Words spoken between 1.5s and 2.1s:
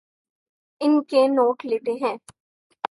لیتے